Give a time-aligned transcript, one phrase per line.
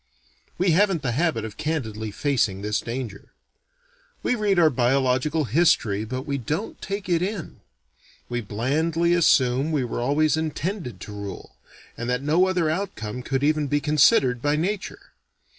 [0.57, 3.33] We haven't the habit of candidly facing this danger.
[4.23, 7.59] We read our biological history but we don't take it in.
[8.27, 11.55] We blandly assume we were always "intended" to rule,
[11.95, 15.11] and that no other outcome could even be considered by Nature.